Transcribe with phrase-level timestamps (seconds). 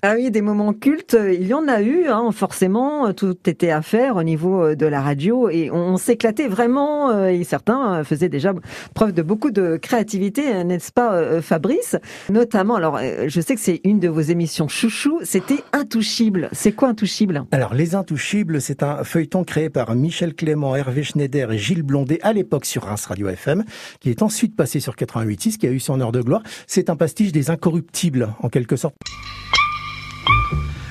[0.00, 3.82] Ah oui, des moments cultes, il y en a eu, hein, forcément, tout était à
[3.82, 8.28] faire au niveau euh, de la radio et on s'éclatait vraiment euh, et certains faisaient
[8.28, 8.52] déjà
[8.94, 11.96] preuve de beaucoup de créativité, n'est-ce pas euh, Fabrice?
[12.30, 16.48] Notamment, alors je sais que c'est une de vos émissions chouchou, c'était Intouchible.
[16.52, 21.50] C'est quoi Intouchible Alors Les Intouchibles, c'est un feuilleton créé par Michel Clément, Hervé Schneider
[21.50, 23.64] et Gilles Blondet à l'époque sur Reims Radio FM,
[23.98, 26.44] qui est ensuite passé sur 88.6, qui a eu son heure de gloire.
[26.68, 28.94] C'est un pastiche des incorruptibles, en quelque sorte.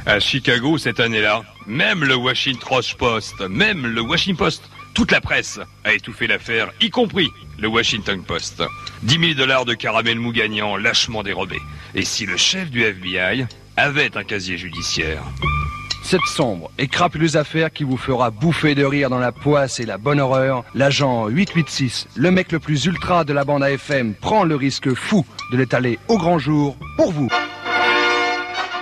[0.05, 5.59] À Chicago, cette année-là, même le Washington Post, même le Washington Post, toute la presse
[5.83, 8.63] a étouffé l'affaire, y compris le Washington Post.
[9.03, 11.59] 10 000 dollars de caramel mou gagnant, lâchement dérobé.
[11.93, 13.45] Et si le chef du FBI
[13.75, 15.21] avait un casier judiciaire?
[16.03, 19.85] Cette sombre et crapuleuse affaire qui vous fera bouffer de rire dans la poisse et
[19.85, 24.45] la bonne horreur, l'agent 886, le mec le plus ultra de la bande AFM, prend
[24.45, 27.27] le risque fou de l'étaler au grand jour pour vous.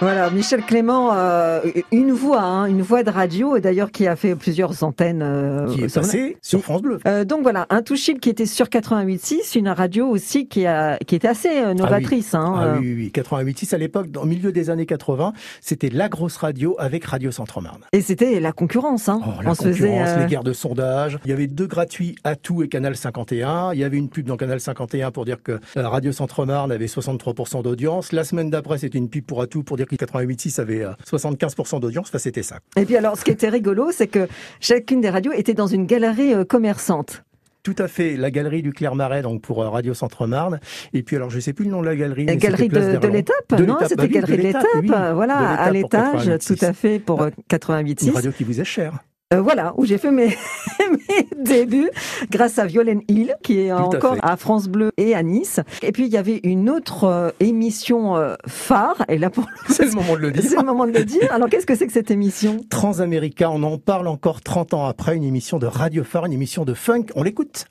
[0.02, 1.62] Voilà, Michel Clément, euh,
[1.94, 5.22] une voix, hein, une voix de radio, d'ailleurs qui a fait plusieurs antennes.
[5.24, 7.00] Euh, qui est passé sur France Bleu.
[7.08, 11.16] Euh, donc voilà, un Intouchible qui était sur 88.6, une radio aussi qui, a, qui
[11.16, 12.34] était assez euh, novatrice.
[12.34, 15.90] Ah oui, hein, ah, oui, oui, 88.6 à l'époque, au milieu des années 80, c'était
[15.90, 17.82] la grosse radio avec Radio Centre-Marne.
[17.94, 19.08] Et c'était la concurrence.
[19.08, 19.22] Hein.
[19.24, 21.20] Oh, la On concurrence, faisait, les guerres de sondage.
[21.24, 23.74] Il y avait deux gratuits à tout et Canal 51.
[23.74, 27.64] Il y avait une pub dans Canal 51 pour dire que Radio Centre-Marne avait 63%
[27.64, 28.12] d'audience.
[28.12, 32.08] La semaine d'après, c'était une pub pour Atout pour dire que 88.6 avait 75% d'audience.
[32.10, 32.60] Enfin, c'était ça.
[32.78, 34.28] Et puis alors, ce qui était rigolo, c'est que
[34.60, 37.24] chacune des radios était dans une galerie euh, commerçante.
[37.64, 40.60] Tout à fait, la galerie du Clermarais, donc pour euh, Radio Centre-Marne.
[40.94, 42.26] Et puis alors, je sais plus le nom de la galerie.
[42.26, 46.74] La galerie de, l'étape, non C'était bah galerie de l'étape, voilà, à l'étage, tout à
[46.74, 48.08] fait, pour 88.6.
[48.08, 49.00] Une radio qui vous est chère.
[49.36, 50.28] Euh, voilà, où j'ai fait mes,
[50.80, 51.90] mes, débuts
[52.32, 55.60] grâce à Violaine Hill, qui est encore à, France Bleu et à Nice.
[55.82, 59.86] Et puis il y avait une autre euh, émission euh, phare, et là pour c'est
[59.86, 60.44] le moment de le dire.
[60.48, 61.32] C'est le moment de le dire.
[61.32, 62.62] Alors qu'est-ce que c'est que cette émission?
[62.70, 66.66] Transamérica, on en parle encore 30 ans après, une émission de radio phare, une émission
[66.66, 67.06] de funk.
[67.16, 67.66] On l'écoute.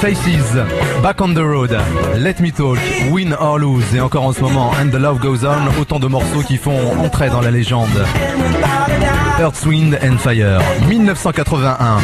[0.00, 0.56] Faces,
[1.02, 1.76] Back on the Road,
[2.16, 2.78] Let Me Talk,
[3.12, 6.06] Win or Lose et encore en ce moment And the Love Goes On, autant de
[6.06, 7.88] morceaux qui font entrer dans la légende.
[9.40, 11.98] Earth, Wind and Fire, 1981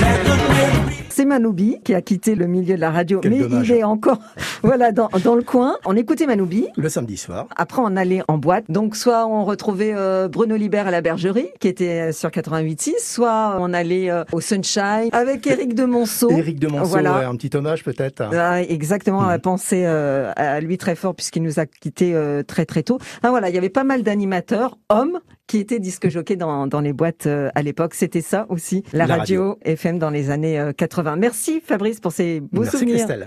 [1.17, 4.19] c'est Manoubi qui a quitté le milieu de la radio, mais il est encore
[4.63, 5.79] voilà dans, dans, le coin.
[5.87, 6.67] On écoutait Manoubi.
[6.77, 7.47] Le samedi soir.
[7.57, 8.67] Après, on allait en boîte.
[8.69, 13.57] Donc, soit on retrouvait euh, Bruno Libert à la Bergerie, qui était sur 88.6, soit
[13.61, 16.31] on allait euh, au Sunshine avec Éric de Monceau.
[16.31, 17.27] Éric de Monceau, voilà.
[17.29, 18.25] un petit hommage peut-être.
[18.35, 22.15] Ah, exactement, on a pensé euh, à lui très fort puisqu'il nous a quitté
[22.47, 22.99] très très tôt.
[23.23, 26.81] Ah, voilà, il y avait pas mal d'animateurs, hommes, qui étaient disque jockey dans, dans
[26.81, 27.95] les boîtes à l'époque.
[27.95, 31.17] C'était ça aussi, la, radio, FM dans les années 80.
[31.17, 32.97] Merci Fabrice pour ces beaux Merci souvenirs.
[32.97, 33.25] Christelle.